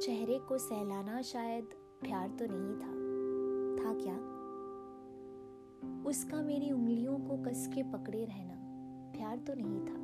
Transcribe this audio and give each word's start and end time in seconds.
चेहरे 0.00 0.38
को 0.38 0.58
सहलाना 0.58 1.22
शायद 1.22 1.64
प्यार 2.00 2.28
तो 2.28 2.46
नहीं 2.50 2.74
था। 2.74 2.92
था 3.76 3.94
क्या? 4.00 4.14
उसका 6.08 6.42
मेरी 6.42 6.70
उंगलियों 6.70 7.18
को 7.18 7.36
कस 7.36 7.68
के 7.74 7.82
पकड़े 7.82 8.24
रहना 8.24 8.54
प्यार 9.16 9.38
तो 9.38 9.54
नहीं 9.56 9.80
था। 9.80 9.94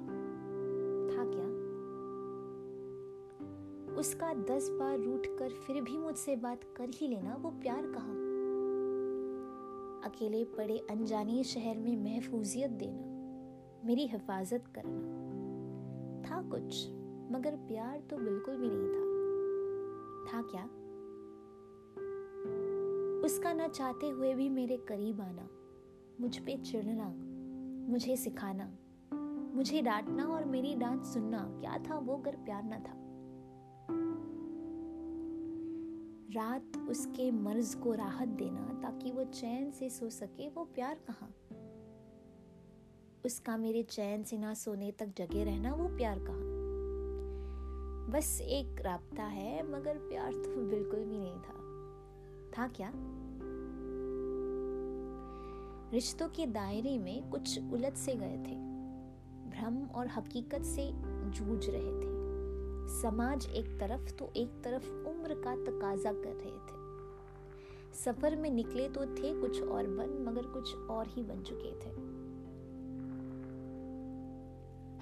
था 1.09 1.25
क्या? 1.31 1.47
उसका 3.97 4.35
दस 4.35 4.69
बार 4.71 4.99
रूठ 4.99 5.27
कर 5.27 5.51
फिर 5.51 5.83
भी 5.83 5.99
मुझसे 5.99 6.37
बात 6.37 6.65
कर 6.77 6.89
ही 6.89 7.09
लेना, 7.09 7.35
वो 7.35 7.51
प्यार 7.51 7.83
कहा? 7.87 8.13
अकेले 10.11 10.45
पड़े 10.45 10.79
अनजाने 10.91 11.43
शहर 11.45 11.79
में 11.79 11.97
महफूजियत 11.97 12.71
देना, 12.71 13.07
मेरी 13.87 14.07
हिफाजत 14.07 14.65
करना। 14.75 15.27
था 16.23 16.43
कुछ, 16.43 16.89
मगर 17.33 17.57
प्यार 17.57 18.01
तो 18.01 18.17
बिल्कुल 18.17 18.57
भी 18.57 18.69
नहीं 18.69 18.89
था। 18.89 19.06
था 20.27 20.43
क्या? 20.43 20.65
उसका 23.27 23.53
न 23.53 23.69
चाहते 23.69 24.09
हुए 24.09 24.35
भी 24.35 24.49
मेरे 24.49 24.77
करीब 24.77 25.21
आना, 25.21 25.49
मुझ 26.21 26.39
पे 26.39 26.57
चिढ़ना, 26.57 27.09
मुझे 27.91 28.17
सिखाना, 28.17 28.79
मुझे 29.55 29.83
डांटना 29.83 30.25
और 30.25 30.45
मेरी 30.45 30.75
डांट 30.75 31.03
सुनना, 31.03 31.39
क्या 31.61 31.79
था 31.79 31.99
वो 31.99 32.17
अगर 32.17 32.37
प्यार 32.37 32.65
न 32.65 32.71
था। 32.71 32.95
रात 36.37 36.77
उसके 36.91 37.31
मर्ज 37.31 37.75
को 37.75 37.95
राहत 37.95 38.29
देना, 38.29 38.81
ताकि 38.83 39.13
वो 39.13 39.25
चैन 39.25 39.71
से 39.71 39.91
सो 39.91 40.11
सके, 40.11 40.49
वो 40.49 40.65
प्यार 40.65 41.01
कहाँ? 41.11 41.35
उसका 43.25 43.57
मेरे 43.57 43.83
चैन 43.83 44.23
से 44.23 44.39
ना 44.39 44.55
सोने 44.55 44.93
तक 44.93 45.07
जगे 45.17 45.45
रहना, 45.45 45.75
वो 45.75 45.97
प्यार 45.97 46.19
कहाँ? 46.19 46.56
बस 48.11 48.41
एक 48.41 48.81
राबता 48.81 49.23
है, 49.23 49.73
मगर 49.73 49.99
प्यार 49.99 50.33
तो 50.33 50.67
बिल्कुल 50.67 51.01
भी 51.01 51.19
नहीं 51.19 51.35
था। 51.35 51.67
था 52.59 52.69
क्या? 52.69 52.93
रिश्तों 55.93 56.29
के 56.29 56.47
दायरे 56.47 56.99
में 56.99 57.31
कुछ 57.31 57.61
उलझ 57.73 57.93
से 57.93 58.15
गए 58.15 58.37
थे। 58.37 58.57
भ्रम 59.51 59.87
और 59.95 60.09
हकीकत 60.09 60.63
से 60.63 60.93
जूझ 61.31 61.71
रहे 61.71 61.93
थे। 61.93 62.17
समाज 63.01 63.47
एक 63.47 63.81
तरफ़ 63.81 64.15
तो 64.15 64.33
एक 64.37 64.49
तरफ़ 64.65 64.91
उम्र 64.91 65.35
का 65.35 65.57
तकाजा 65.57 66.13
कर 66.13 66.33
रहे 66.33 66.59
थे। 66.59 66.87
सफ़र 67.95 68.37
में 68.37 68.51
निकले 68.51 68.89
तो 68.89 69.07
थे 69.07 69.41
कुछ 69.41 69.63
और 69.63 69.87
बन, 69.87 70.25
मगर 70.29 70.43
कुछ 70.43 70.77
और 70.77 71.07
ही 71.09 71.23
बन 71.23 71.43
चुके 71.43 71.73
थे। 71.73 71.91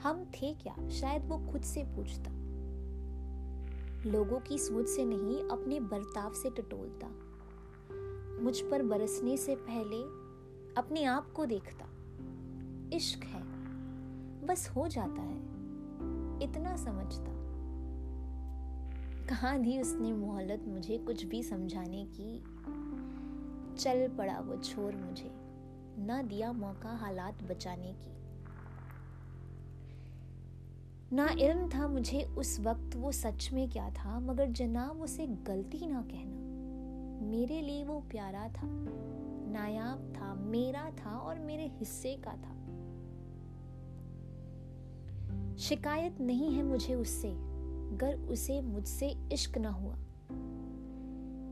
हम 0.00 0.24
थे 0.24 0.54
क्या? 0.54 0.88
शायद 0.88 1.24
वो 1.24 1.52
खुद 1.52 1.62
से 1.62 1.82
पूछता। 1.82 2.43
लोगों 4.06 4.40
की 4.40 4.58
सोच 4.58 4.88
से 4.88 5.04
नहीं, 5.04 5.48
अपने 5.48 5.80
बर्ताव 5.80 6.32
से 6.32 6.50
टटोलता। 6.50 7.06
मुझ 8.42 8.60
पर 8.60 8.82
बरसने 8.82 9.36
से 9.36 9.56
पहले 9.56 10.02
अपने 10.74 11.04
आप 11.04 11.32
को 11.32 11.46
देखता। 11.46 11.84
इश्क 12.96 13.24
है, 13.24 13.42
बस 14.46 14.68
हो 14.76 14.88
जाता 14.88 15.22
है, 15.22 15.38
इतना 16.42 16.76
समझता। 16.76 17.34
कहा 19.28 19.56
दी 19.58 19.80
उसने 19.80 20.12
मोहलत 20.12 20.64
मुझे 20.68 20.98
कुछ 20.98 21.24
भी 21.24 21.42
समझाने 21.42 22.04
की, 22.04 22.44
चल 23.76 24.08
पड़ा 24.08 24.40
वो 24.40 24.56
छोर 24.56 24.96
मुझे, 24.96 25.30
न 25.98 26.22
दिया 26.26 26.52
मौका 26.52 26.96
हालात 26.96 27.42
बचाने 27.42 27.92
की। 27.92 28.13
ना 31.14 31.28
इल्म 31.40 31.68
था 31.68 31.88
मुझे 31.88 32.22
उस 32.22 32.60
वक्त, 32.60 32.96
वो 32.96 33.12
सच 33.12 33.50
में 33.52 33.70
क्या 33.70 33.90
था, 33.90 34.20
मगर 34.20 34.46
जनाब 34.46 35.00
उसे 35.00 35.26
गलती 35.26 35.86
ना 35.86 36.02
कहना। 36.02 36.44
मेरे 37.26 37.60
लिए 37.60 37.84
वो 37.84 38.00
प्यारा 38.00 38.48
था, 38.48 38.66
नायाब 39.52 40.12
था, 40.16 40.34
मेरा 40.34 40.90
था 40.90 41.18
और 41.18 41.38
मेरे 41.38 41.66
हिस्से 41.66 42.16
का 42.16 42.32
था। 42.32 42.54
शिकायत 45.56 46.20
नहीं 46.20 46.52
है 46.52 46.62
मुझे 46.62 46.94
उससे, 46.94 47.32
गर 47.96 48.26
उसे 48.30 48.60
मुझसे 48.60 49.16
इश्क 49.32 49.58
ना 49.58 49.70
हुआ। 49.70 49.94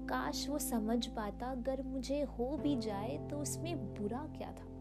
काश 0.08 0.48
वो 0.48 0.58
समझ 0.58 1.06
पाता, 1.06 1.46
अगर 1.46 1.82
मुझे 1.82 2.22
हो 2.22 2.56
भी 2.56 2.76
जाए 2.76 3.28
तो 3.30 3.36
उसमें 3.36 3.94
बुरा 3.94 4.26
क्या 4.36 4.52
था? 4.52 4.71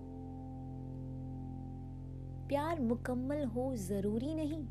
प्यार 2.51 2.79
मुकम्मल 2.81 3.43
हो 3.43 3.75
ज़रूरी 3.75 4.35
नहीं। 4.35 4.63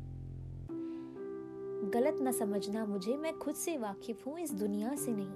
गलत 1.91 2.17
न 2.21 2.31
समझना 2.31 2.85
मुझे, 2.85 3.17
मैं 3.17 3.37
खुद 3.39 3.55
से 3.55 3.77
वाकिफ 3.77 4.27
हूँ, 4.27 4.39
इस 4.39 4.53
दुनिया 4.53 4.95
से 4.95 5.11
नहीं। 5.11 5.29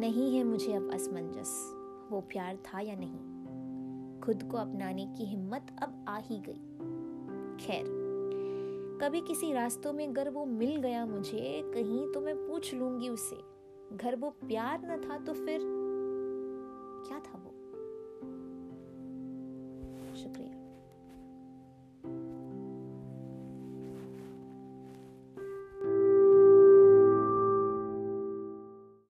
नहीं 0.00 0.36
है 0.36 0.44
मुझे 0.44 0.72
अब 0.72 0.90
असमंजस, 0.94 1.74
वो 2.12 2.20
प्यार 2.20 2.56
था 2.56 2.80
या 2.80 2.94
नहीं। 2.98 4.20
खुद 4.20 4.42
को 4.42 4.56
अपनाने 4.56 5.06
की 5.06 5.24
हिम्मत 5.24 5.76
अब 5.82 6.04
आ 6.08 6.18
ही 6.18 6.40
गई। 6.40 6.60
खैर, 7.66 7.84
कभी 9.02 9.20
किसी 9.20 9.52
रास्तों 9.52 9.92
में 9.92 10.08
अगर 10.08 10.30
वो 10.30 10.44
मिल 10.44 10.76
गया 10.76 11.06
मुझे, 11.06 11.62
कहीं 11.64 12.12
तो 12.12 12.20
मैं 12.20 12.36
पूछ 12.36 12.74
लूँगी 12.74 13.08
उसे। 13.08 13.40
घर 13.96 14.16
वो 14.16 14.30
प्यार 14.30 14.80
न 14.84 15.00
था 15.00 15.18
तो 15.18 15.32
फिर 15.32 15.60
क्या 17.08 17.18
था 17.18 17.38
वो? 17.38 17.57
शुक्रिया। 20.22 20.47